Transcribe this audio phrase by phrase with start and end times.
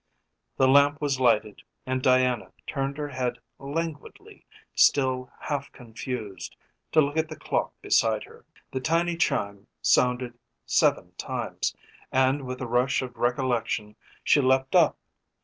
[0.57, 4.43] The lamp was lighted, and Diana turned her head languidly,
[4.73, 6.55] still half confused,
[6.93, 8.43] to look at the clock beside her.
[8.71, 11.75] The tiny chime sounded seven times,
[12.11, 14.97] and with a rush of recollection she leaped up.